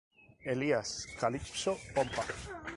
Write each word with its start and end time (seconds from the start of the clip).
Elías 0.53 1.05
Calixto 1.19 1.77
Pompa 1.93 2.25